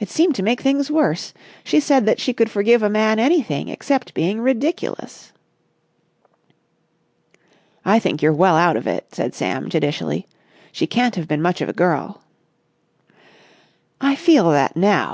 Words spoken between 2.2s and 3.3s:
could forgive a man